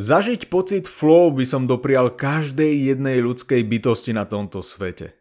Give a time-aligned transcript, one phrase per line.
[0.00, 5.12] Zažiť pocit flow by som doprial každej jednej ľudskej bytosti na tomto svete.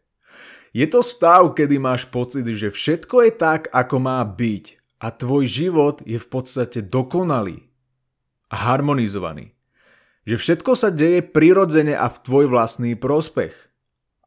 [0.71, 5.43] Je to stav, kedy máš pocit, že všetko je tak, ako má byť a tvoj
[5.51, 7.67] život je v podstate dokonalý
[8.47, 9.51] a harmonizovaný.
[10.23, 13.51] Že všetko sa deje prirodzene a v tvoj vlastný prospech.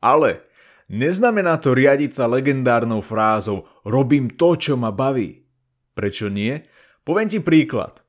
[0.05, 0.45] Ale
[0.93, 5.49] neznamená to riadiť sa legendárnou frázou robím to, čo ma baví.
[5.97, 6.61] Prečo nie?
[7.09, 8.02] Poviem ti príklad.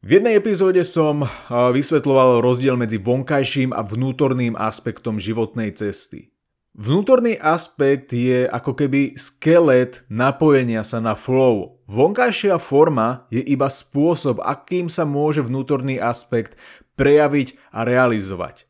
[0.00, 6.32] V jednej epizóde som vysvetloval rozdiel medzi vonkajším a vnútorným aspektom životnej cesty.
[6.72, 11.84] Vnútorný aspekt je ako keby skelet napojenia sa na flow.
[11.84, 16.56] Vonkajšia forma je iba spôsob, akým sa môže vnútorný aspekt
[16.96, 18.64] prejaviť a realizovať.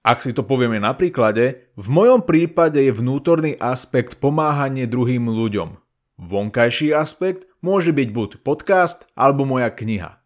[0.00, 5.76] Ak si to povieme na príklade, v mojom prípade je vnútorný aspekt pomáhanie druhým ľuďom.
[6.16, 10.16] Vonkajší aspekt môže byť buď podcast alebo moja kniha.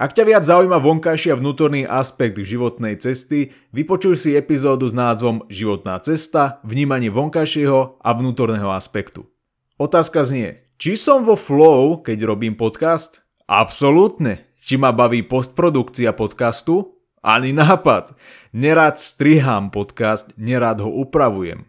[0.00, 5.44] Ak ťa viac zaujíma vonkajší a vnútorný aspekt životnej cesty, vypočuj si epizódu s názvom
[5.52, 9.28] Životná cesta, vnímanie vonkajšieho a vnútorného aspektu.
[9.76, 13.20] Otázka znie, či som vo flow, keď robím podcast?
[13.44, 14.48] Absolútne.
[14.56, 16.96] Či ma baví postprodukcia podcastu?
[17.20, 18.16] Ani nápad.
[18.56, 21.68] Nerád strihám podcast, nerád ho upravujem.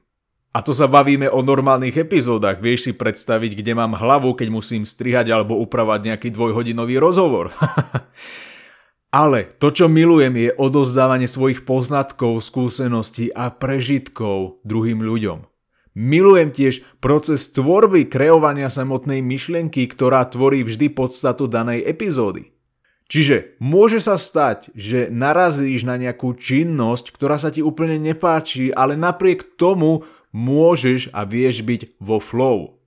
[0.52, 2.60] A to sa bavíme o normálnych epizódach.
[2.60, 7.56] Vieš si predstaviť, kde mám hlavu, keď musím strihať alebo upravať nejaký dvojhodinový rozhovor.
[9.12, 15.48] Ale to, čo milujem, je odozdávanie svojich poznatkov, skúseností a prežitkov druhým ľuďom.
[15.92, 22.56] Milujem tiež proces tvorby, kreovania samotnej myšlienky, ktorá tvorí vždy podstatu danej epizódy.
[23.12, 28.96] Čiže môže sa stať, že narazíš na nejakú činnosť, ktorá sa ti úplne nepáči, ale
[28.96, 32.82] napriek tomu môžeš a vieš byť vo flow.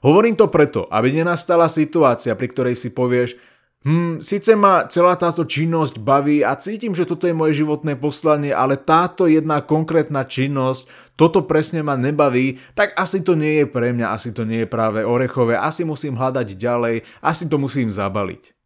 [0.00, 3.36] Hovorím to preto, aby nenastala situácia, pri ktorej si povieš,
[3.84, 8.52] hm, síce ma celá táto činnosť baví a cítim, že toto je moje životné poslanie,
[8.52, 10.88] ale táto jedna konkrétna činnosť,
[11.20, 14.72] toto presne ma nebaví, tak asi to nie je pre mňa, asi to nie je
[14.72, 18.56] práve orechové, asi musím hľadať ďalej, asi to musím zabaliť.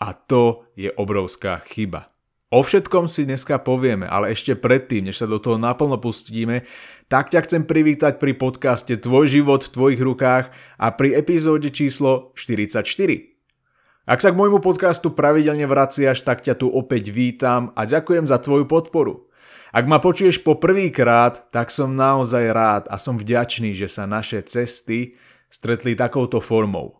[0.00, 2.12] A to je obrovská chyba.
[2.50, 6.66] O všetkom si dneska povieme, ale ešte predtým, než sa do toho naplno pustíme,
[7.10, 12.30] tak ťa chcem privítať pri podcaste Tvoj život v tvojich rukách a pri epizóde číslo
[12.38, 12.86] 44.
[14.06, 18.38] Ak sa k môjmu podcastu pravidelne vraciaš, tak ťa tu opäť vítam a ďakujem za
[18.38, 19.26] tvoju podporu.
[19.74, 24.46] Ak ma počuješ po prvýkrát, tak som naozaj rád a som vďačný, že sa naše
[24.46, 25.18] cesty
[25.50, 26.99] stretli takouto formou.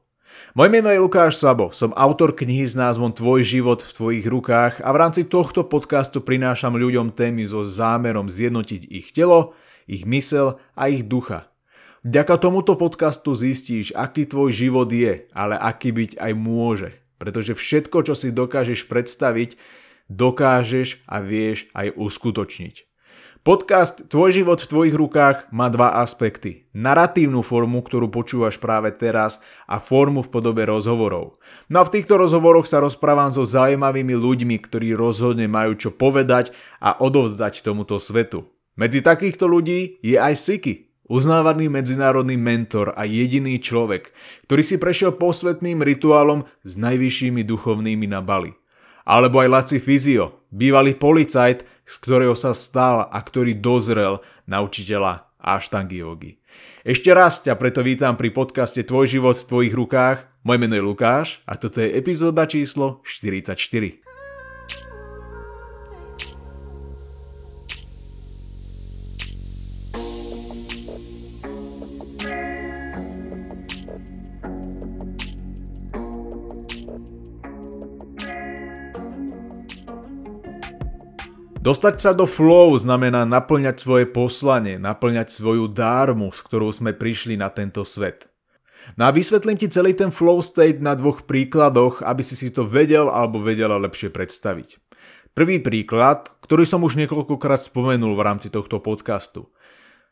[0.51, 4.83] Moje meno je Lukáš Sabo, som autor knihy s názvom Tvoj život v tvojich rukách
[4.83, 9.55] a v rámci tohto podcastu prinášam ľuďom témy so zámerom zjednotiť ich telo,
[9.87, 11.47] ich mysel a ich ducha.
[12.03, 16.91] Vďaka tomuto podcastu zistíš, aký tvoj život je, ale aký byť aj môže.
[17.23, 19.55] Pretože všetko, čo si dokážeš predstaviť,
[20.11, 22.90] dokážeš a vieš aj uskutočniť.
[23.41, 26.69] Podcast Tvoj život v tvojich rukách má dva aspekty.
[26.77, 31.41] Naratívnu formu, ktorú počúvaš práve teraz a formu v podobe rozhovorov.
[31.73, 36.53] No a v týchto rozhovoroch sa rozprávam so zaujímavými ľuďmi, ktorí rozhodne majú čo povedať
[36.85, 38.45] a odovzdať tomuto svetu.
[38.77, 44.13] Medzi takýchto ľudí je aj Siki, uznávaný medzinárodný mentor a jediný človek,
[44.53, 48.53] ktorý si prešiel posvetným rituálom s najvyššími duchovnými na Bali.
[49.09, 55.27] Alebo aj Laci Fizio, bývalý policajt, z ktorého sa stal a ktorý dozrel na učiteľa
[55.43, 56.39] Ashtangi Yogi.
[56.87, 60.19] Ešte raz ťa preto vítam pri podcaste Tvoj život v tvojich rukách.
[60.47, 64.10] Moje meno je Lukáš a toto je epizóda číslo 44.
[81.61, 87.37] Dostať sa do flow znamená naplňať svoje poslanie, naplňať svoju dármu, s ktorou sme prišli
[87.37, 88.33] na tento svet.
[88.97, 92.65] No a vysvetlím ti celý ten flow state na dvoch príkladoch, aby si si to
[92.65, 94.81] vedel alebo vedela lepšie predstaviť.
[95.37, 99.53] Prvý príklad, ktorý som už niekoľkokrát spomenul v rámci tohto podcastu.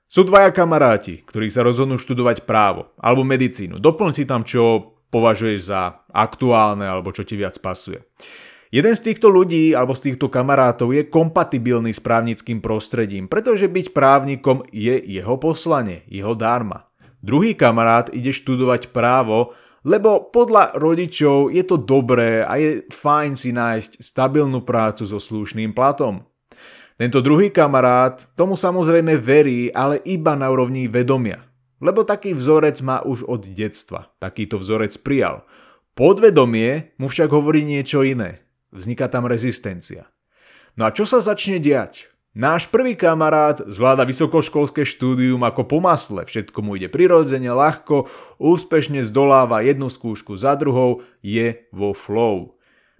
[0.04, 3.80] Sú dvaja kamaráti, ktorí sa rozhodnú študovať právo alebo medicínu.
[3.80, 8.04] Doplň si tam, čo považuješ za aktuálne alebo čo ti viac pasuje.
[8.68, 13.96] Jeden z týchto ľudí alebo z týchto kamarátov je kompatibilný s právnickým prostredím, pretože byť
[13.96, 16.84] právnikom je jeho poslanie, jeho dárma.
[17.24, 19.56] Druhý kamarát ide študovať právo,
[19.88, 25.72] lebo podľa rodičov je to dobré a je fajn si nájsť stabilnú prácu so slušným
[25.72, 26.28] platom.
[27.00, 31.40] Tento druhý kamarát tomu samozrejme verí, ale iba na úrovni vedomia.
[31.78, 34.10] Lebo taký vzorec má už od detstva.
[34.18, 35.46] Takýto vzorec prijal.
[35.94, 38.47] Podvedomie mu však hovorí niečo iné.
[38.68, 40.08] Vzniká tam rezistencia.
[40.76, 42.12] No a čo sa začne diať?
[42.38, 48.06] Náš prvý kamarát zvláda vysokoškolské štúdium ako po masle, všetko mu ide prirodzene, ľahko,
[48.38, 52.54] úspešne zdoláva jednu skúšku za druhou, je vo flow.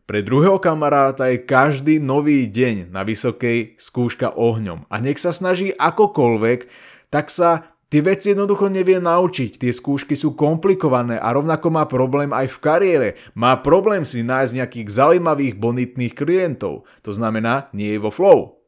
[0.08, 5.70] Pre druhého kamaráta je každý nový deň na vysokej skúška ohňom a nech sa snaží
[5.70, 6.66] akokoľvek,
[7.12, 12.36] tak sa Tie veci jednoducho nevie naučiť, tie skúšky sú komplikované a rovnako má problém
[12.36, 13.08] aj v kariére.
[13.32, 16.84] Má problém si nájsť nejakých zaujímavých bonitných klientov.
[17.00, 18.60] To znamená, nie je vo flow.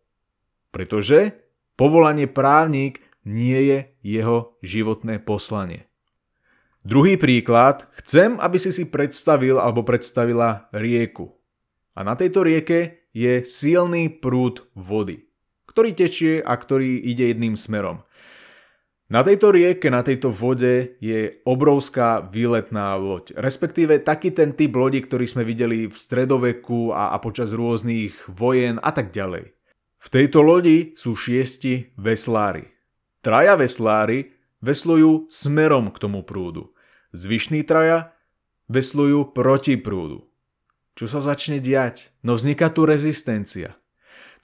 [0.72, 1.36] Pretože
[1.76, 5.84] povolanie právnik nie je jeho životné poslanie.
[6.80, 7.92] Druhý príklad.
[8.00, 11.36] Chcem, aby si si predstavil alebo predstavila rieku.
[11.92, 15.28] A na tejto rieke je silný prúd vody,
[15.68, 18.00] ktorý tečie a ktorý ide jedným smerom.
[19.10, 23.34] Na tejto rieke, na tejto vode je obrovská výletná loď.
[23.34, 28.78] Respektíve taký ten typ lodi, ktorý sme videli v stredoveku a, a počas rôznych vojen
[28.78, 29.50] a tak ďalej.
[29.98, 32.70] V tejto lodi sú šiesti veslári.
[33.18, 34.30] Traja veslári
[34.62, 36.70] veslujú smerom k tomu prúdu.
[37.10, 38.14] Zvyšní traja
[38.70, 40.30] veslujú proti prúdu.
[40.94, 42.14] Čo sa začne diať?
[42.22, 43.74] No vzniká tu rezistencia.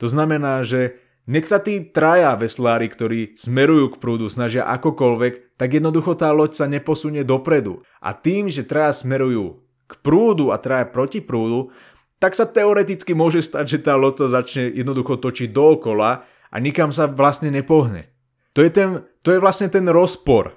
[0.02, 5.74] To znamená, že nech sa tí traja veslári, ktorí smerujú k prúdu, snažia akokoľvek, tak
[5.74, 7.82] jednoducho tá loď sa neposunie dopredu.
[7.98, 9.58] A tým, že traja smerujú
[9.90, 11.74] k prúdu a traja proti prúdu,
[12.22, 16.94] tak sa teoreticky môže stať, že tá loď sa začne jednoducho točiť dookola a nikam
[16.94, 18.06] sa vlastne nepohne.
[18.54, 20.54] To je, ten, to je vlastne ten rozpor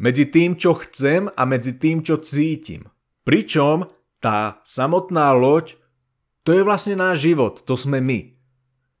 [0.00, 2.88] medzi tým, čo chcem a medzi tým, čo cítim.
[3.22, 3.86] Pričom
[4.24, 5.76] tá samotná loď,
[6.42, 8.37] to je vlastne náš život, to sme my.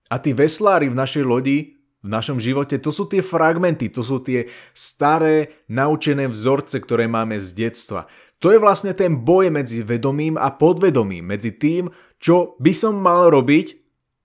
[0.08, 4.22] A tí veslári v našej lodi, v našom živote, to sú tie fragmenty, to sú
[4.22, 8.06] tie staré, naučené vzorce, ktoré máme z detstva.
[8.38, 11.90] To je vlastne ten boj medzi vedomým a podvedomým, medzi tým,
[12.22, 13.74] čo by som mal robiť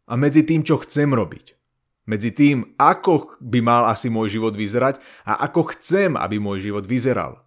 [0.08, 1.58] a medzi tým, čo chcem robiť.
[2.04, 6.86] Medzi tým, ako by mal asi môj život vyzerať a ako chcem, aby môj život
[6.86, 7.42] vyzeral.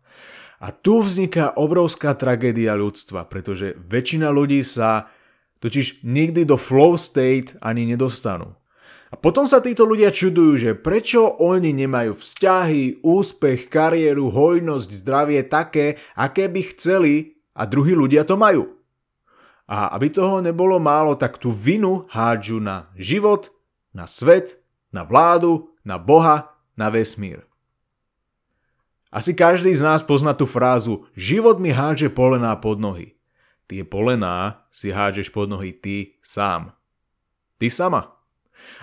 [0.56, 5.12] A tu vzniká obrovská tragédia ľudstva, pretože väčšina ľudí sa
[5.60, 8.54] totiž nikdy do flow state ani nedostanú.
[9.06, 15.40] A potom sa títo ľudia čudujú, že prečo oni nemajú vzťahy, úspech, kariéru, hojnosť, zdravie
[15.46, 18.76] také, aké by chceli a druhí ľudia to majú.
[19.70, 23.50] A aby toho nebolo málo, tak tú vinu hádžu na život,
[23.94, 24.58] na svet,
[24.90, 27.46] na vládu, na Boha, na vesmír.
[29.10, 33.15] Asi každý z nás pozná tú frázu život mi hádže polená pod nohy
[33.66, 36.74] tie polená si hádžeš pod nohy ty sám.
[37.58, 38.02] Ty sama.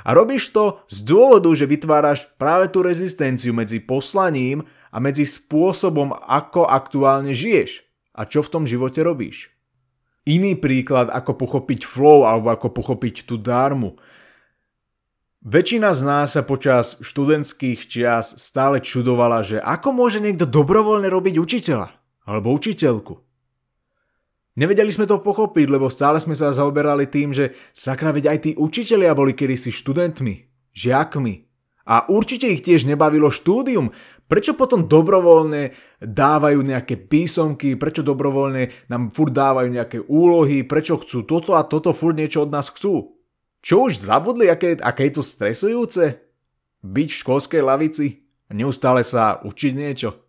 [0.04, 6.16] A robíš to z dôvodu, že vytváraš práve tú rezistenciu medzi poslaním a medzi spôsobom,
[6.16, 7.84] ako aktuálne žiješ
[8.14, 9.52] a čo v tom živote robíš.
[10.24, 14.00] Iný príklad, ako pochopiť flow alebo ako pochopiť tú dármu.
[15.44, 21.36] Väčšina z nás sa počas študentských čias stále čudovala, že ako môže niekto dobrovoľne robiť
[21.36, 21.92] učiteľa
[22.24, 23.20] alebo učiteľku.
[24.54, 28.52] Nevedeli sme to pochopiť, lebo stále sme sa zaoberali tým, že sakra veď aj tí
[28.54, 30.46] učitelia boli kedysi študentmi,
[30.78, 31.50] žiakmi.
[31.84, 33.92] A určite ich tiež nebavilo štúdium.
[34.30, 41.28] Prečo potom dobrovoľne dávajú nejaké písomky, prečo dobrovoľne nám furt dávajú nejaké úlohy, prečo chcú
[41.28, 43.20] toto a toto, furt niečo od nás chcú.
[43.60, 46.24] Čo už zabudli, aké, aké je to stresujúce?
[46.84, 50.24] Byť v školskej lavici a neustále sa učiť niečo.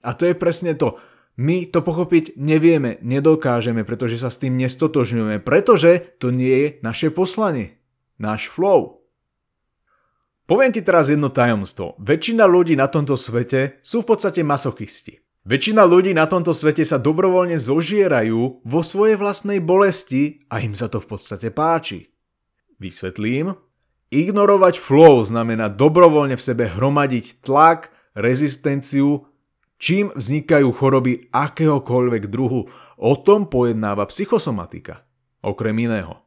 [0.00, 0.96] A to je presne to.
[1.40, 7.08] My to pochopiť nevieme, nedokážeme, pretože sa s tým nestotožňujeme, pretože to nie je naše
[7.08, 7.80] poslanie,
[8.20, 9.00] náš flow.
[10.44, 11.96] Poviem ti teraz jedno tajomstvo.
[11.96, 15.16] Väčšina ľudí na tomto svete sú v podstate masochisti.
[15.48, 20.92] Väčšina ľudí na tomto svete sa dobrovoľne zožierajú vo svojej vlastnej bolesti a im sa
[20.92, 22.12] to v podstate páči.
[22.76, 23.56] Vysvetlím.
[24.12, 29.29] Ignorovať flow znamená dobrovoľne v sebe hromadiť tlak, rezistenciu
[29.80, 32.68] čím vznikajú choroby akéhokoľvek druhu.
[33.00, 35.02] O tom pojednáva psychosomatika,
[35.40, 36.20] okrem iného.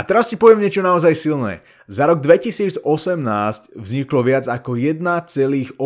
[0.00, 1.60] A teraz ti poviem niečo naozaj silné.
[1.84, 2.80] Za rok 2018
[3.76, 5.76] vzniklo viac ako 1,8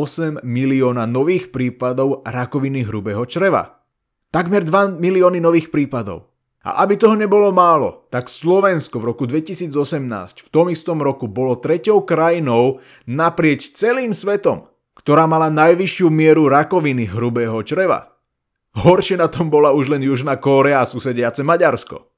[0.46, 3.82] milióna nových prípadov rakoviny hrubého čreva.
[4.30, 6.30] Takmer 2 milióny nových prípadov.
[6.62, 9.74] A aby toho nebolo málo, tak Slovensko v roku 2018
[10.46, 12.78] v tom istom roku bolo treťou krajinou
[13.10, 14.70] naprieč celým svetom,
[15.04, 18.16] ktorá mala najvyššiu mieru rakoviny hrubého čreva.
[18.72, 22.08] Horšie na tom bola už len Južná Kórea a susediace Maďarsko.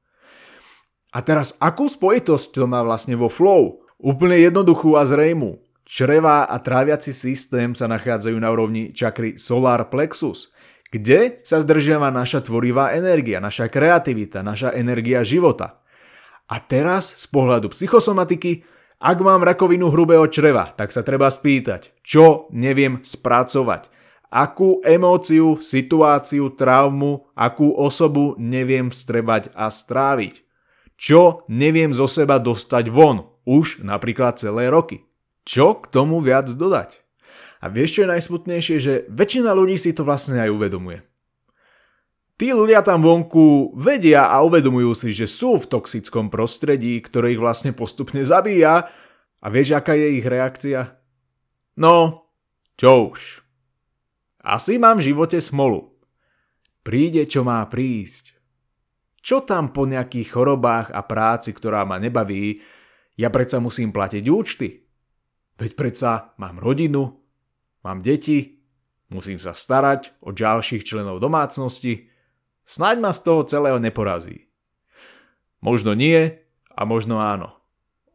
[1.10, 3.82] A teraz akú spojitosť to má vlastne vo flow?
[3.98, 5.58] Úplne jednoduchú a zrejmú.
[5.82, 10.54] Čreva a tráviaci systém sa nachádzajú na úrovni čakry solar plexus.
[10.86, 15.82] Kde sa zdržiava naša tvorivá energia, naša kreativita, naša energia života?
[16.46, 22.48] A teraz z pohľadu psychosomatiky, ak mám rakovinu hrubého čreva, tak sa treba spýtať, čo
[22.48, 23.92] neviem spracovať,
[24.32, 30.44] akú emóciu, situáciu, traumu, akú osobu neviem vstrebať a stráviť.
[30.96, 35.04] Čo neviem zo seba dostať von, už napríklad celé roky.
[35.44, 37.04] Čo k tomu viac dodať?
[37.60, 41.04] A vieš, čo je najsmutnejšie, že väčšina ľudí si to vlastne aj uvedomuje.
[42.36, 47.40] Tí ľudia tam vonku vedia a uvedomujú si, že sú v toxickom prostredí, ktoré ich
[47.40, 48.92] vlastne postupne zabíja
[49.40, 51.00] a vieš, aká je ich reakcia?
[51.80, 52.28] No,
[52.76, 53.40] čo už.
[54.44, 55.96] Asi mám v živote smolu.
[56.84, 58.36] Príde, čo má prísť.
[59.24, 62.60] Čo tam po nejakých chorobách a práci, ktorá ma nebaví,
[63.16, 64.86] ja predsa musím platiť účty.
[65.56, 67.16] Veď predsa mám rodinu,
[67.80, 68.60] mám deti,
[69.08, 72.12] musím sa starať o ďalších členov domácnosti,
[72.66, 74.50] Snaď ma z toho celého neporazí.
[75.62, 76.34] Možno nie
[76.74, 77.54] a možno áno.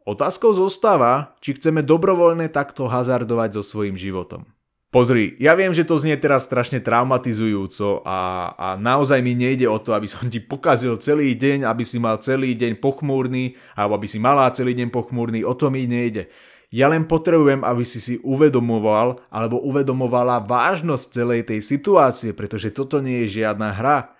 [0.04, 4.44] Otázkou zostáva, či chceme dobrovoľne takto hazardovať so svojím životom.
[4.92, 9.80] Pozri, ja viem, že to znie teraz strašne traumatizujúco a, a naozaj mi nejde o
[9.80, 14.04] to, aby som ti pokazil celý deň, aby si mal celý deň pochmúrny, alebo aby
[14.04, 16.28] si malá celý deň pochmúrny, o to mi nejde.
[16.68, 23.00] Ja len potrebujem, aby si si uvedomoval alebo uvedomovala vážnosť celej tej situácie, pretože toto
[23.00, 24.12] nie je žiadna hra.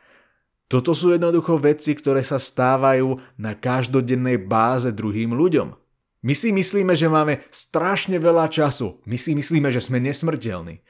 [0.72, 5.76] Toto sú jednoducho veci, ktoré sa stávajú na každodennej báze druhým ľuďom.
[6.24, 9.04] My si myslíme, že máme strašne veľa času.
[9.04, 10.80] My si myslíme, že sme nesmrteľní.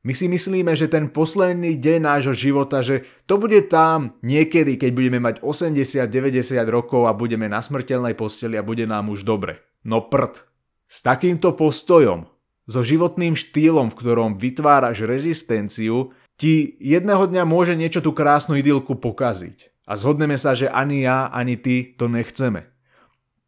[0.00, 4.90] My si myslíme, že ten posledný deň nášho života, že to bude tam niekedy, keď
[4.96, 9.60] budeme mať 80-90 rokov a budeme na smrteľnej posteli a bude nám už dobre.
[9.84, 10.40] No prd.
[10.88, 12.32] S takýmto postojom,
[12.68, 18.94] so životným štýlom, v ktorom vytváraš rezistenciu, ti jedného dňa môže niečo tú krásnu idylku
[18.94, 19.74] pokaziť.
[19.90, 22.70] A zhodneme sa, že ani ja, ani ty to nechceme.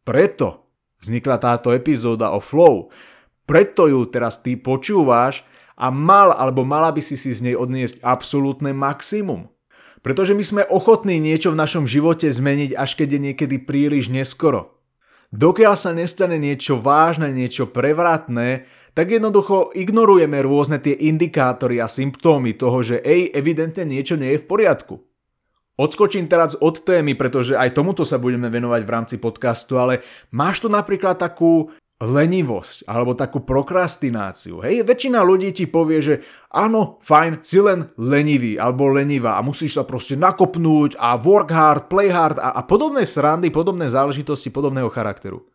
[0.03, 0.67] Preto
[0.99, 2.91] vznikla táto epizóda o flow.
[3.47, 5.47] Preto ju teraz ty počúvaš
[5.79, 9.47] a mal alebo mala by si si z nej odniesť absolútne maximum.
[10.01, 14.81] Pretože my sme ochotní niečo v našom živote zmeniť, až keď je niekedy príliš neskoro.
[15.31, 22.55] Dokiaľ sa nestane niečo vážne, niečo prevratné, tak jednoducho ignorujeme rôzne tie indikátory a symptómy
[22.59, 24.95] toho, že ej, evidentne niečo nie je v poriadku.
[25.79, 30.61] Odskočím teraz od témy, pretože aj tomuto sa budeme venovať v rámci podcastu, ale máš
[30.61, 31.71] tu napríklad takú
[32.01, 34.65] lenivosť alebo takú prokrastináciu.
[34.65, 36.15] Hej, väčšina ľudí ti povie, že
[36.49, 41.93] áno, fajn, si len lenivý alebo lenivá a musíš sa proste nakopnúť a work hard,
[41.93, 45.45] play hard a, a podobné srandy, podobné záležitosti podobného charakteru.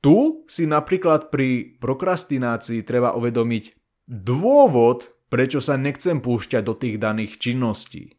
[0.00, 3.76] Tu si napríklad pri prokrastinácii treba uvedomiť
[4.08, 8.16] dôvod, prečo sa nechcem púšťať do tých daných činností.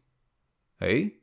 [0.78, 1.18] Hej?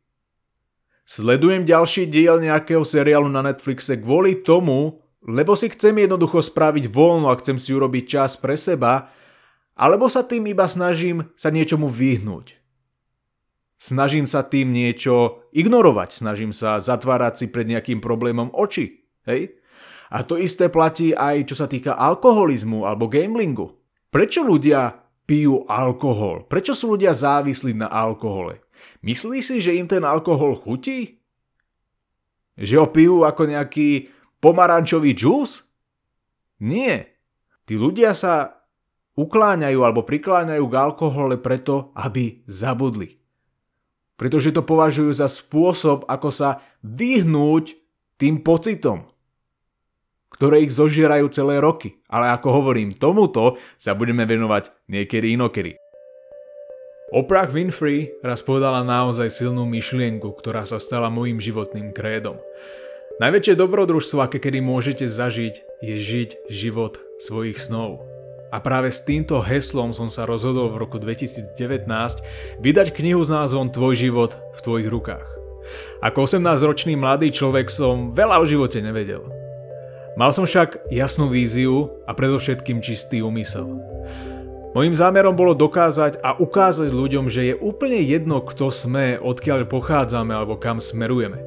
[1.07, 7.33] Sledujem ďalší diel nejakého seriálu na Netflixe kvôli tomu, lebo si chcem jednoducho spraviť voľno
[7.33, 9.09] a chcem si urobiť čas pre seba,
[9.79, 12.59] alebo sa tým iba snažím sa niečomu vyhnúť.
[13.79, 19.07] Snažím sa tým niečo ignorovať, snažím sa zatvárať si pred nejakým problémom oči.
[19.23, 19.58] Hej?
[20.09, 23.77] A to isté platí aj čo sa týka alkoholizmu alebo gamblingu.
[24.09, 24.97] Prečo ľudia
[25.29, 26.49] pijú alkohol?
[26.49, 28.65] Prečo sú ľudia závislí na alkohole?
[29.05, 31.21] Myslí si, že im ten alkohol chutí?
[32.57, 34.09] Že ho pijú ako nejaký
[34.41, 35.61] pomarančový džús?
[36.65, 37.13] Nie.
[37.69, 38.65] Tí ľudia sa
[39.13, 43.21] ukláňajú alebo prikláňajú k alkohole preto, aby zabudli.
[44.17, 47.77] Pretože to považujú za spôsob, ako sa vyhnúť
[48.19, 49.07] tým pocitom
[50.39, 51.99] ktoré ich zožierajú celé roky.
[52.07, 55.75] Ale ako hovorím, tomuto sa budeme venovať niekedy inokedy.
[57.11, 62.39] Oprah Winfrey raz povedala naozaj silnú myšlienku, ktorá sa stala môjim životným krédom.
[63.19, 67.99] Najväčšie dobrodružstvo, aké kedy môžete zažiť, je žiť život svojich snov.
[68.53, 71.89] A práve s týmto heslom som sa rozhodol v roku 2019
[72.63, 75.27] vydať knihu s názvom Tvoj život v tvojich rukách.
[76.01, 79.38] Ako 18-ročný mladý človek som veľa o živote nevedel.
[80.19, 83.79] Mal som však jasnú víziu a predovšetkým čistý úmysel.
[84.75, 90.35] Mojím zámerom bolo dokázať a ukázať ľuďom, že je úplne jedno, kto sme, odkiaľ pochádzame
[90.35, 91.39] alebo kam smerujeme.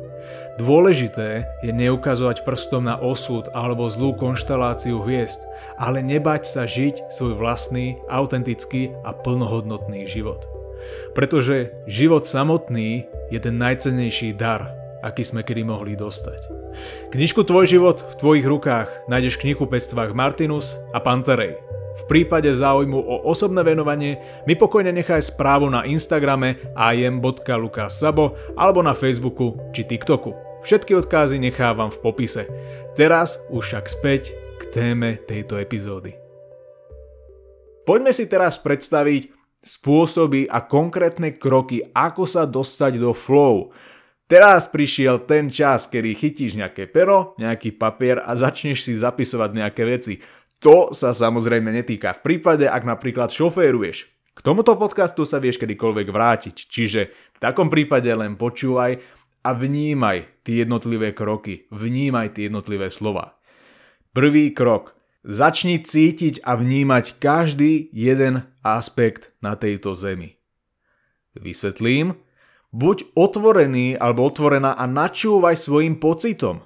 [0.57, 5.45] Dôležité je neukazovať prstom na osud alebo zlú konšteláciu hviezd,
[5.77, 10.49] ale nebať sa žiť svoj vlastný, autentický a plnohodnotný život.
[11.13, 14.73] Pretože život samotný je ten najcennejší dar,
[15.05, 16.62] aký sme kedy mohli dostať.
[17.13, 21.61] Knižku Tvoj život v tvojich rukách nájdeš v knihkupectvách Martinus a Panterej.
[21.93, 24.17] V prípade záujmu o osobné venovanie
[24.49, 30.33] mi pokojne nechaj správu na Instagrame im.lukasabo alebo na Facebooku či TikToku.
[30.65, 32.49] Všetky odkázy nechávam v popise.
[32.97, 34.23] Teraz už však späť
[34.63, 36.17] k téme tejto epizódy.
[37.83, 39.29] Poďme si teraz predstaviť
[39.63, 43.75] spôsoby a konkrétne kroky, ako sa dostať do flow.
[44.31, 49.83] Teraz prišiel ten čas, kedy chytíš nejaké pero, nejaký papier a začneš si zapisovať nejaké
[49.85, 50.15] veci.
[50.63, 54.09] To sa samozrejme netýka v prípade, ak napríklad šoféruješ.
[54.33, 58.97] K tomuto podcastu sa vieš kedykoľvek vrátiť, čiže v takom prípade len počúvaj
[59.45, 63.37] a vnímaj tie jednotlivé kroky, vnímaj tie jednotlivé slova.
[64.17, 64.97] Prvý krok.
[65.23, 70.35] Začni cítiť a vnímať každý jeden aspekt na tejto zemi.
[71.39, 72.19] Vysvetlím.
[72.73, 76.65] Buď otvorený alebo otvorená a načúvaj svojim pocitom.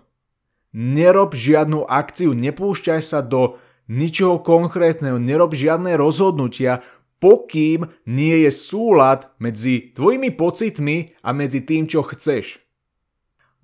[0.71, 3.59] Nerob žiadnu akciu, nepúšťaj sa do
[3.91, 6.87] ničoho konkrétneho, nerob žiadne rozhodnutia,
[7.19, 12.63] pokým nie je súlad medzi tvojimi pocitmi a medzi tým, čo chceš.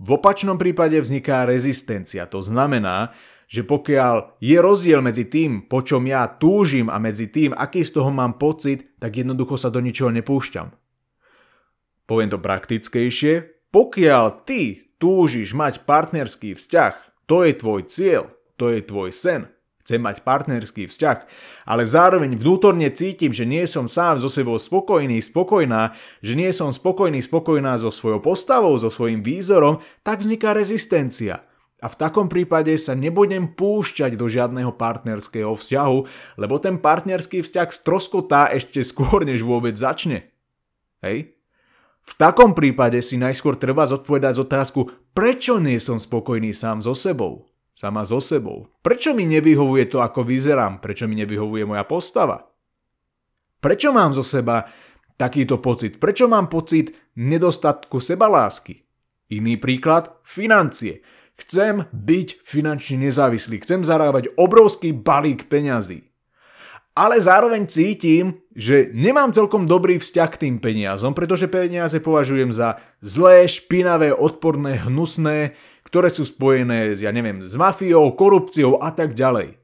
[0.03, 2.27] V opačnom prípade vzniká rezistencia.
[2.27, 3.15] To znamená,
[3.47, 8.03] že pokiaľ je rozdiel medzi tým, po čom ja túžim a medzi tým, aký z
[8.03, 10.82] toho mám pocit, tak jednoducho sa do ničoho nepúšťam.
[12.13, 13.65] Poviem to praktickejšie.
[13.73, 18.29] Pokiaľ ty túžiš mať partnerský vzťah, to je tvoj cieľ,
[18.61, 19.49] to je tvoj sen,
[19.83, 21.19] Chcem mať partnerský vzťah,
[21.67, 26.71] ale zároveň vnútorne cítim, že nie som sám so sebou spokojný, spokojná, že nie som
[26.71, 31.43] spokojný, spokojná so svojou postavou, so svojím výzorom, tak vzniká rezistencia.
[31.83, 35.99] A v takom prípade sa nebudem púšťať do žiadneho partnerského vzťahu,
[36.39, 40.31] lebo ten partnerský vzťah stroskotá ešte skôr, než vôbec začne.
[41.03, 41.42] Hej?
[42.03, 44.81] V takom prípade si najskôr treba zodpovedať z otázku,
[45.15, 48.69] prečo nie som spokojný sám so sebou sama so sebou.
[48.85, 50.79] Prečo mi nevyhovuje to, ako vyzerám?
[50.79, 52.47] Prečo mi nevyhovuje moja postava?
[53.63, 54.69] Prečo mám zo seba
[55.17, 55.97] takýto pocit?
[55.99, 58.85] Prečo mám pocit nedostatku sebalásky?
[59.33, 61.01] Iný príklad, financie.
[61.35, 66.12] Chcem byť finančne nezávislý, chcem zarábať obrovský balík peňazí.
[66.93, 72.85] Ale zároveň cítim, že nemám celkom dobrý vzťah k tým peniazom, pretože peniaze považujem za
[73.01, 75.57] zlé, špinavé, odporné, hnusné,
[75.89, 79.57] ktoré sú spojené s, ja neviem, s mafiou, korupciou a tak ďalej.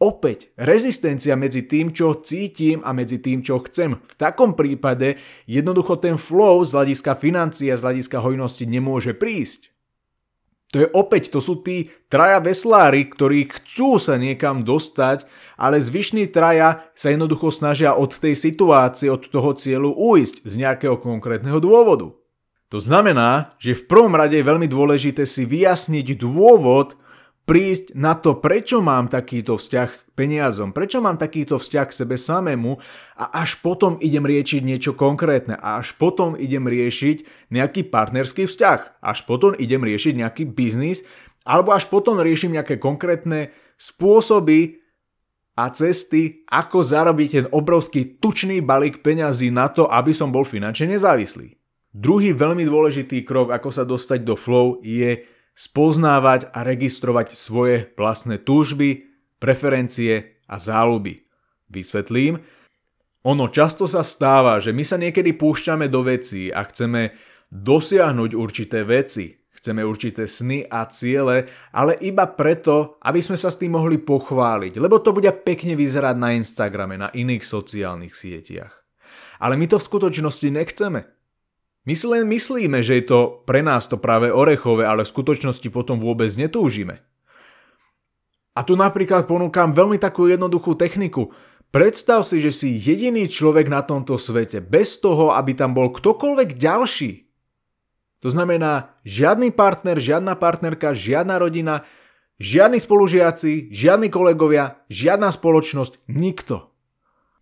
[0.00, 3.98] Opäť, rezistencia medzi tým, čo cítim a medzi tým, čo chcem.
[3.98, 5.18] V takom prípade
[5.50, 9.69] jednoducho ten flow z hľadiska financií a z hľadiska hojnosti nemôže prísť.
[10.70, 15.26] To je opäť, to sú tí traja veslári, ktorí chcú sa niekam dostať,
[15.58, 20.94] ale zvyšní traja sa jednoducho snažia od tej situácie, od toho cieľu ujsť z nejakého
[21.02, 22.14] konkrétneho dôvodu.
[22.70, 26.94] To znamená, že v prvom rade je veľmi dôležité si vyjasniť dôvod,
[27.50, 32.14] prísť na to, prečo mám takýto vzťah k peniazom, prečo mám takýto vzťah k sebe
[32.14, 32.78] samému
[33.18, 39.02] a až potom idem riešiť niečo konkrétne a až potom idem riešiť nejaký partnerský vzťah,
[39.02, 41.02] až potom idem riešiť nejaký biznis
[41.42, 44.78] alebo až potom riešim nejaké konkrétne spôsoby
[45.58, 50.94] a cesty, ako zarobiť ten obrovský tučný balík peňazí na to, aby som bol finančne
[50.94, 51.58] nezávislý.
[51.90, 58.40] Druhý veľmi dôležitý krok, ako sa dostať do flow, je spoznávať a registrovať svoje vlastné
[58.40, 59.10] túžby,
[59.40, 61.24] preferencie a záľuby.
[61.70, 62.42] Vysvetlím.
[63.28, 67.12] Ono často sa stáva, že my sa niekedy púšťame do vecí a chceme
[67.52, 71.44] dosiahnuť určité veci, chceme určité sny a ciele,
[71.76, 76.16] ale iba preto, aby sme sa s tým mohli pochváliť, lebo to bude pekne vyzerať
[76.16, 78.72] na Instagrame, na iných sociálnych sieťach.
[79.36, 81.19] Ale my to v skutočnosti nechceme.
[81.88, 85.68] My si len myslíme, že je to pre nás to práve orechové, ale v skutočnosti
[85.72, 87.00] potom vôbec netúžime.
[88.52, 91.32] A tu napríklad ponúkam veľmi takú jednoduchú techniku.
[91.70, 96.58] Predstav si, že si jediný človek na tomto svete, bez toho, aby tam bol ktokoľvek
[96.58, 97.30] ďalší.
[98.20, 101.88] To znamená, žiadny partner, žiadna partnerka, žiadna rodina,
[102.42, 106.69] žiadni spolužiaci, žiadni kolegovia, žiadna spoločnosť, nikto.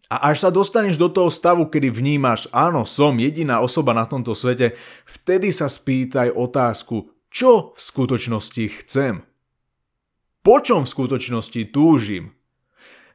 [0.09, 4.33] A až sa dostaneš do toho stavu, kedy vnímaš, áno, som jediná osoba na tomto
[4.33, 4.73] svete,
[5.05, 9.21] vtedy sa spýtaj otázku, čo v skutočnosti chcem.
[10.41, 12.33] Po čom v skutočnosti túžim?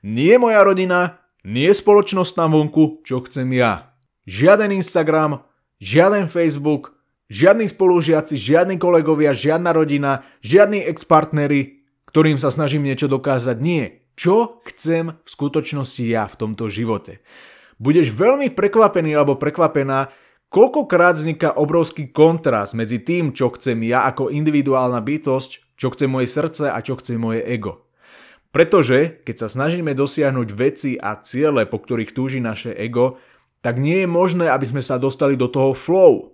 [0.05, 3.97] Nie moja rodina, nie spoločnosť na vonku, čo chcem ja.
[4.29, 5.41] Žiaden Instagram,
[5.81, 6.93] žiaden Facebook,
[7.33, 13.57] žiadni spolužiaci, žiadni kolegovia, žiadna rodina, žiadni ex-partnery, ktorým sa snažím niečo dokázať.
[13.57, 14.02] Nie.
[14.13, 17.25] Čo chcem v skutočnosti ja v tomto živote?
[17.81, 20.13] Budeš veľmi prekvapený alebo prekvapená,
[20.53, 26.29] koľkokrát vzniká obrovský kontrast medzi tým, čo chcem ja ako individuálna bytosť, čo chce moje
[26.29, 27.89] srdce a čo chce moje ego.
[28.53, 33.17] Pretože, keď sa snažíme dosiahnuť veci a ciele, po ktorých túži naše ego,
[33.65, 36.32] tak nie je možné, aby sme sa dostali do toho flow.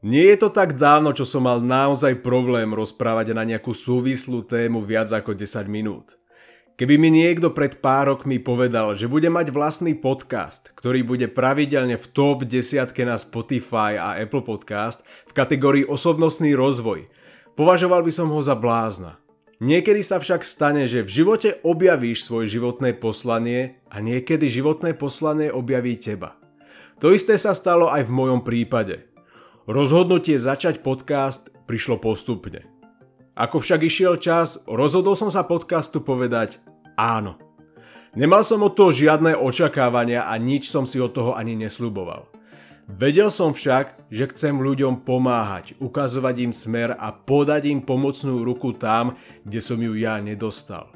[0.00, 4.80] Nie je to tak dávno, čo som mal naozaj problém rozprávať na nejakú súvislú tému
[4.80, 6.16] viac ako 10 minút.
[6.80, 12.00] Keby mi niekto pred pár rokmi povedal, že bude mať vlastný podcast, ktorý bude pravidelne
[12.00, 17.04] v top 10 na Spotify a Apple Podcast v kategórii osobnostný rozvoj,
[17.52, 19.20] považoval by som ho za blázna.
[19.60, 25.52] Niekedy sa však stane, že v živote objavíš svoje životné poslanie a niekedy životné poslanie
[25.52, 26.40] objaví teba.
[27.04, 29.09] To isté sa stalo aj v mojom prípade.
[29.70, 32.66] Rozhodnutie začať podcast prišlo postupne.
[33.38, 36.58] Ako však išiel čas, rozhodol som sa podcastu povedať
[36.98, 37.38] áno.
[38.18, 42.26] Nemal som od toho žiadne očakávania a nič som si od toho ani nesľuboval.
[42.90, 48.74] Vedel som však, že chcem ľuďom pomáhať, ukazovať im smer a podať im pomocnú ruku
[48.74, 49.14] tam,
[49.46, 50.90] kde som ju ja nedostal.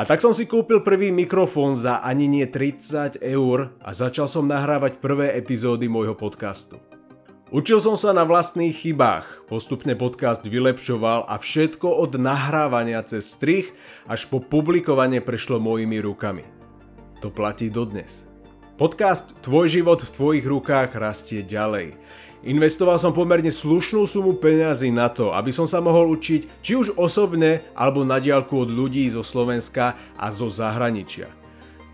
[0.00, 4.48] A tak som si kúpil prvý mikrofón za ani nie 30 eur a začal som
[4.48, 6.80] nahrávať prvé epizódy môjho podcastu.
[7.50, 13.74] Učil som sa na vlastných chybách, postupne podcast vylepšoval a všetko od nahrávania cez strich
[14.06, 16.46] až po publikovanie prešlo mojimi rukami.
[17.18, 18.22] To platí dodnes.
[18.78, 21.98] Podcast Tvoj život v tvojich rukách rastie ďalej.
[22.46, 26.94] Investoval som pomerne slušnú sumu peňazí na to, aby som sa mohol učiť či už
[27.02, 31.39] osobne alebo na diálku od ľudí zo Slovenska a zo zahraničia.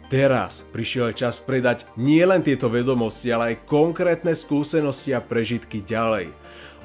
[0.07, 6.31] Teraz prišiel čas predať nielen tieto vedomosti, ale aj konkrétne skúsenosti a prežitky ďalej.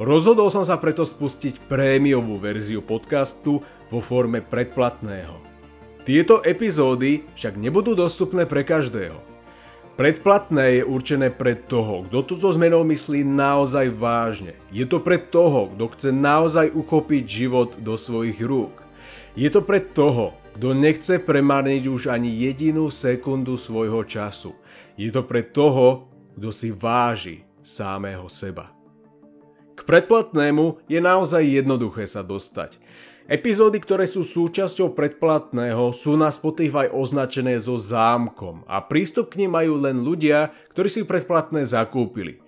[0.01, 3.61] Rozhodol som sa preto spustiť prémiovú verziu podcastu
[3.93, 5.37] vo forme predplatného.
[6.01, 9.21] Tieto epizódy však nebudú dostupné pre každého.
[10.01, 14.57] Predplatné je určené pre toho, kto tu so zmenou myslí naozaj vážne.
[14.73, 18.73] Je to pre toho, kto chce naozaj uchopiť život do svojich rúk.
[19.37, 24.55] Je to pre toho, kto nechce premarniť už ani jedinú sekundu svojho času.
[24.99, 28.71] Je to pre toho, kto si váži samého seba.
[29.73, 32.77] K predplatnému je naozaj jednoduché sa dostať.
[33.31, 39.51] Epizódy, ktoré sú súčasťou predplatného, sú na Spotify označené so zámkom a prístup k nim
[39.55, 42.43] majú len ľudia, ktorí si predplatné zakúpili.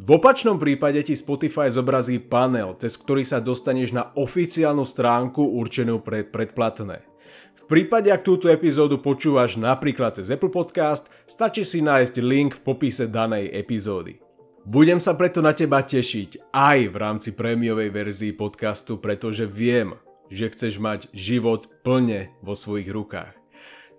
[0.00, 6.00] V opačnom prípade ti Spotify zobrazí panel, cez ktorý sa dostaneš na oficiálnu stránku určenú
[6.00, 7.09] pre predplatné.
[7.70, 13.06] Prípade, ak túto epizódu počúvaš napríklad cez Apple Podcast, stačí si nájsť link v popise
[13.06, 14.18] danej epizódy.
[14.66, 19.94] Budem sa preto na teba tešiť aj v rámci prémiovej verzii podcastu, pretože viem,
[20.26, 23.38] že chceš mať život plne vo svojich rukách.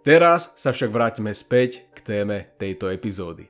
[0.04, 3.48] Teraz sa však vráťme späť k téme tejto epizódy.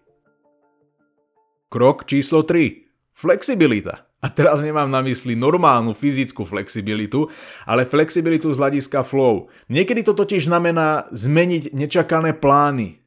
[1.74, 3.18] Krok číslo 3.
[3.18, 4.11] Flexibilita.
[4.22, 7.34] A teraz nemám na mysli normálnu fyzickú flexibilitu,
[7.66, 9.50] ale flexibilitu z hľadiska flow.
[9.66, 13.02] Niekedy to totiž znamená zmeniť nečakané plány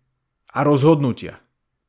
[0.50, 1.38] a rozhodnutia.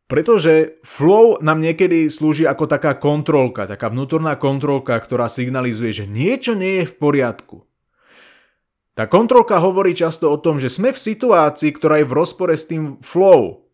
[0.06, 6.54] Pretože flow nám niekedy slúži ako taká kontrolka, taká vnútorná kontrolka, ktorá signalizuje, že niečo
[6.54, 7.66] nie je v poriadku.
[8.94, 12.70] Tá kontrolka hovorí často o tom, že sme v situácii, ktorá je v rozpore s
[12.70, 13.64] tým flow,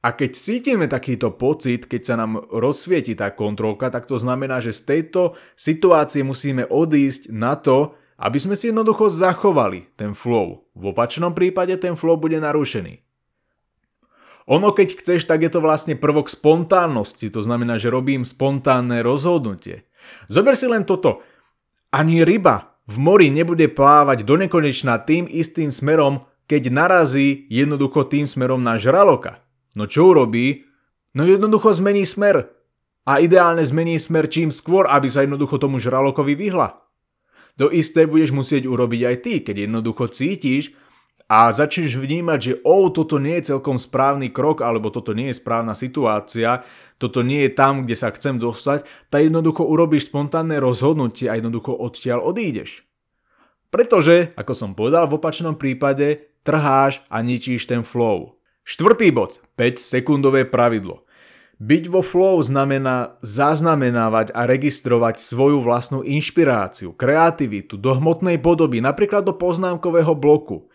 [0.00, 4.72] a keď cítime takýto pocit, keď sa nám rozsvieti tá kontrolka, tak to znamená, že
[4.72, 10.64] z tejto situácie musíme odísť na to, aby sme si jednoducho zachovali ten flow.
[10.72, 13.00] V opačnom prípade ten flow bude narušený.
[14.48, 19.84] Ono keď chceš, tak je to vlastne prvok spontánnosti, to znamená, že robím spontánne rozhodnutie.
[20.32, 21.20] Zober si len toto.
[21.92, 28.24] Ani ryba v mori nebude plávať do nekonečna tým istým smerom, keď narazí jednoducho tým
[28.24, 29.44] smerom na žraloka.
[29.78, 30.66] No čo urobí?
[31.14, 32.50] No jednoducho zmení smer.
[33.06, 36.78] A ideálne zmení smer čím skôr, aby sa jednoducho tomu žralokovi vyhla.
[37.58, 40.72] To isté budeš musieť urobiť aj ty, keď jednoducho cítiš
[41.30, 45.38] a začneš vnímať, že o, toto nie je celkom správny krok, alebo toto nie je
[45.38, 46.66] správna situácia,
[46.98, 51.76] toto nie je tam, kde sa chcem dostať, tak jednoducho urobíš spontánne rozhodnutie a jednoducho
[51.76, 52.82] odtiaľ odídeš.
[53.70, 58.39] Pretože, ako som povedal, v opačnom prípade trháš a ničíš ten flow.
[58.64, 61.04] Štvrtý bod, 5 sekundové pravidlo.
[61.60, 69.28] Byť vo flow znamená zaznamenávať a registrovať svoju vlastnú inšpiráciu, kreativitu do hmotnej podoby, napríklad
[69.28, 70.72] do poznámkového bloku.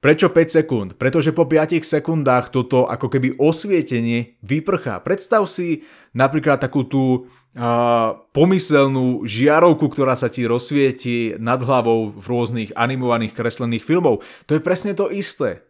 [0.00, 0.90] Prečo 5 sekúnd?
[0.96, 5.04] Pretože po 5 sekundách toto ako keby osvietenie vyprchá.
[5.04, 5.84] Predstav si
[6.16, 13.36] napríklad takú tú uh, pomyselnú žiarovku, ktorá sa ti rozsvieti nad hlavou v rôznych animovaných
[13.36, 14.24] kreslených filmov.
[14.50, 15.62] To je presne to isté.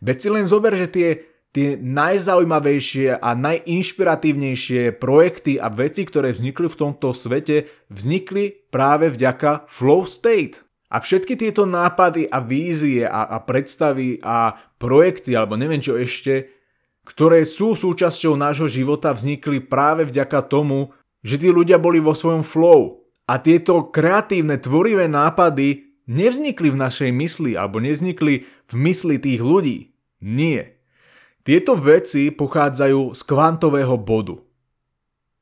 [0.00, 1.08] Veď si len zober, že tie,
[1.54, 9.70] tie najzaujímavejšie a najinšpiratívnejšie projekty a veci, ktoré vznikli v tomto svete, vznikli práve vďaka
[9.70, 10.64] flow state.
[10.94, 16.54] A všetky tieto nápady a vízie a, a predstavy a projekty, alebo neviem čo ešte,
[17.04, 20.94] ktoré sú súčasťou nášho života, vznikli práve vďaka tomu,
[21.24, 23.04] že tí ľudia boli vo svojom flow.
[23.24, 28.44] A tieto kreatívne, tvorivé nápady nevznikli v našej mysli alebo nevznikli
[28.74, 29.94] v mysli tých ľudí.
[30.18, 30.74] Nie.
[31.46, 34.42] Tieto veci pochádzajú z kvantového bodu,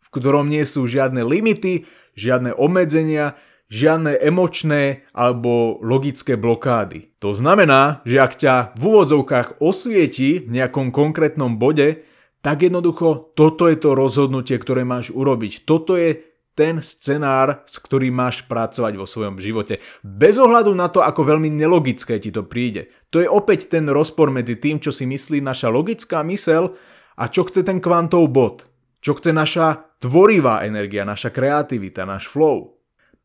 [0.03, 3.39] v ktorom nie sú žiadne limity, žiadne obmedzenia,
[3.73, 7.09] žiadne emočné alebo logické blokády.
[7.25, 12.05] To znamená, že ak ťa v úvodzovkách osvieti v nejakom konkrétnom bode,
[12.43, 15.63] tak jednoducho toto je to rozhodnutie, ktoré máš urobiť.
[15.65, 19.81] Toto je ten scenár, s ktorým máš pracovať vo svojom živote.
[20.05, 22.93] Bez ohľadu na to, ako veľmi nelogické ti to príde.
[23.09, 26.77] To je opäť ten rozpor medzi tým, čo si myslí naša logická mysel
[27.17, 28.69] a čo chce ten kvantov bod.
[29.03, 32.79] Čo chce naša tvorivá energia, naša kreativita, náš flow.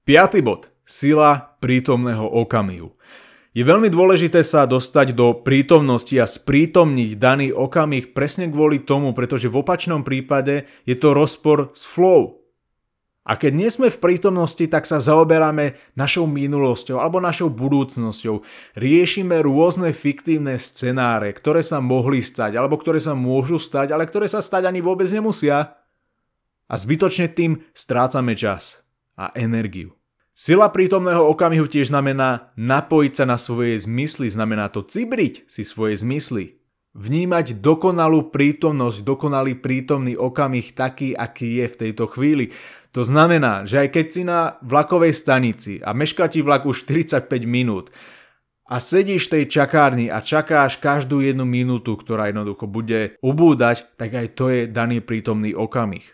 [0.07, 0.71] Piatý bod.
[0.87, 2.95] Sila prítomného okamihu.
[3.51, 9.49] Je veľmi dôležité sa dostať do prítomnosti a sprítomniť daný okamih presne kvôli tomu, pretože
[9.49, 12.46] v opačnom prípade je to rozpor s flow.
[13.27, 18.39] A keď nie sme v prítomnosti, tak sa zaoberáme našou minulosťou alebo našou budúcnosťou.
[18.79, 24.31] Riešime rôzne fiktívne scenáre, ktoré sa mohli stať alebo ktoré sa môžu stať, ale ktoré
[24.31, 25.75] sa stať ani vôbec nemusia.
[26.71, 28.87] A zbytočne tým strácame čas
[29.19, 29.91] a energiu.
[30.37, 35.99] Sila prítomného okamihu tiež znamená napojiť sa na svoje zmysly, znamená to cibriť si svoje
[35.99, 36.61] zmysly.
[36.93, 42.53] Vnímať dokonalú prítomnosť, dokonalý prítomný okamih taký, aký je v tejto chvíli.
[42.97, 47.93] To znamená, že aj keď si na vlakovej stanici a meška ti už 45 minút
[48.65, 54.17] a sedíš v tej čakárni a čakáš každú jednu minútu, ktorá jednoducho bude ubúdať, tak
[54.17, 56.09] aj to je daný prítomný okamih.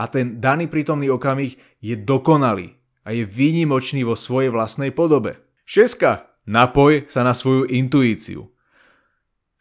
[0.00, 2.72] A ten daný prítomný okamih je dokonalý
[3.04, 5.44] a je výnimočný vo svojej vlastnej podobe.
[5.68, 6.32] Šeska.
[6.48, 8.48] Napoj sa na svoju intuíciu.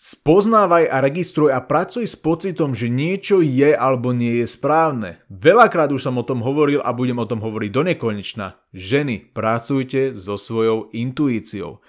[0.04, 5.24] Spoznávaj a registruj a pracuj s pocitom, že niečo je alebo nie je správne.
[5.32, 8.60] Veľakrát už som o tom hovoril a budem o tom hovoriť do nekonečna.
[8.76, 11.80] Ženy, pracujte so svojou intuíciou.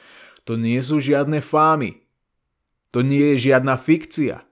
[0.47, 2.07] To nie sú žiadne fámy.
[2.95, 4.47] To nie je žiadna fikcia.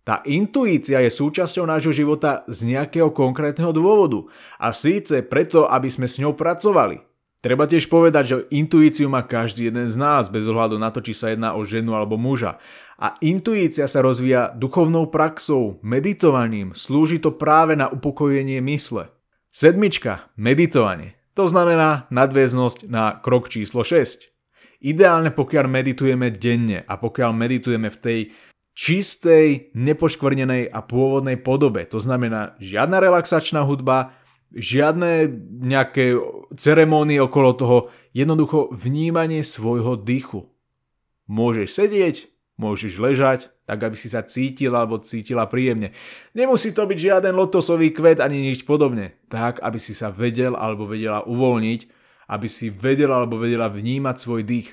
[0.00, 4.32] Tá intuícia je súčasťou nášho života z nejakého konkrétneho dôvodu.
[4.56, 7.04] A síce preto, aby sme s ňou pracovali.
[7.44, 11.12] Treba tiež povedať, že intuíciu má každý jeden z nás, bez ohľadu na to, či
[11.12, 12.56] sa jedná o ženu alebo muža.
[12.96, 19.12] A intuícia sa rozvíja duchovnou praxou, meditovaním, slúži to práve na upokojenie mysle.
[19.52, 21.20] Sedmička, meditovanie.
[21.36, 24.24] To znamená nadväznosť na krok číslo 6.
[24.80, 28.18] Ideálne pokiaľ meditujeme denne a pokiaľ meditujeme v tej
[28.72, 31.84] čistej, nepoškvrnenej a pôvodnej podobe.
[31.92, 34.16] To znamená žiadna relaxačná hudba,
[34.54, 35.28] žiadne
[35.66, 36.14] nejaké
[36.54, 37.78] ceremónie okolo toho,
[38.14, 40.46] jednoducho vnímanie svojho dychu.
[41.26, 42.16] Môžeš sedieť,
[42.56, 45.90] môžeš ležať, tak aby si sa cítila alebo cítila príjemne.
[46.32, 49.18] Nemusí to byť žiaden lotosový kvet ani nič podobne.
[49.26, 51.80] Tak, aby si sa vedel alebo vedela uvoľniť,
[52.30, 54.68] aby si vedel alebo vedela vnímať svoj dých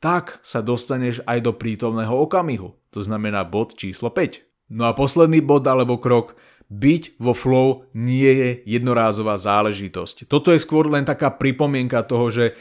[0.00, 2.72] tak sa dostaneš aj do prítomného okamihu.
[2.96, 4.72] To znamená bod číslo 5.
[4.72, 6.34] No a posledný bod alebo krok,
[6.70, 10.30] byť vo flow nie je jednorázová záležitosť.
[10.30, 12.54] Toto je skôr len taká pripomienka toho, že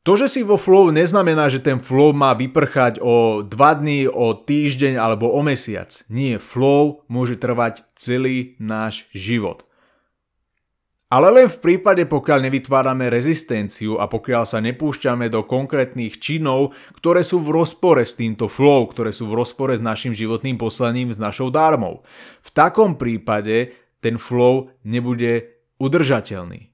[0.00, 4.32] to, že si vo flow neznamená, že ten flow má vyprchať o 2 dní, o
[4.32, 5.92] týždeň alebo o mesiac.
[6.08, 9.68] Nie, flow môže trvať celý náš život.
[11.10, 17.26] Ale len v prípade, pokiaľ nevytvárame rezistenciu a pokiaľ sa nepúšťame do konkrétnych činov, ktoré
[17.26, 21.18] sú v rozpore s týmto flow, ktoré sú v rozpore s našim životným poslaním, s
[21.18, 22.06] našou dármou.
[22.46, 25.50] V takom prípade ten flow nebude
[25.82, 26.70] udržateľný.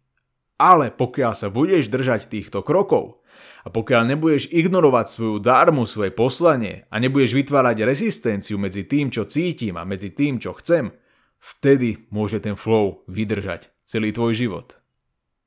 [0.61, 3.25] Ale pokiaľ sa budeš držať týchto krokov
[3.65, 9.25] a pokiaľ nebudeš ignorovať svoju dármu, svoje poslanie a nebudeš vytvárať rezistenciu medzi tým, čo
[9.25, 10.93] cítim a medzi tým, čo chcem,
[11.41, 14.77] vtedy môže ten flow vydržať celý tvoj život.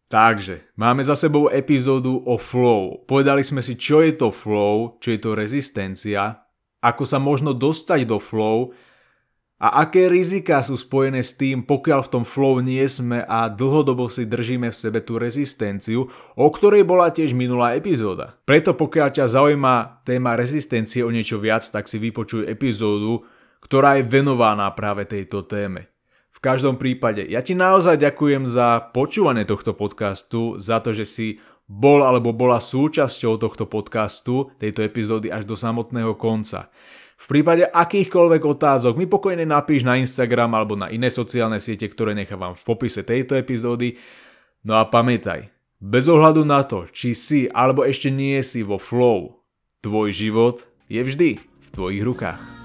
[0.10, 3.06] Takže, máme za sebou epizódu o flow.
[3.06, 6.50] Povedali sme si, čo je to flow, čo je to rezistencia,
[6.82, 8.74] ako sa možno dostať do flow
[9.60, 14.08] a aké rizika sú spojené s tým, pokiaľ v tom flow nie sme a dlhodobo
[14.08, 16.08] si držíme v sebe tú rezistenciu,
[16.40, 18.40] o ktorej bola tiež minulá epizóda.
[18.48, 23.28] Preto pokiaľ ťa zaujíma téma rezistencie o niečo viac, tak si vypočuj epizódu,
[23.60, 25.92] ktorá je venovaná práve tejto téme.
[26.40, 31.28] V každom prípade, ja ti naozaj ďakujem za počúvanie tohto podcastu, za to, že si
[31.68, 36.72] bol alebo bola súčasťou tohto podcastu, tejto epizódy až do samotného konca.
[37.20, 42.16] V prípade akýchkoľvek otázok mi pokojne napíš na Instagram alebo na iné sociálne siete, ktoré
[42.16, 44.00] nechávam v popise tejto epizódy.
[44.64, 49.48] No a pamätaj, Bez ohľadu na to, či si alebo ešte nie si vo flow,
[49.80, 52.59] tvoj život je vždy v tvojich rukách.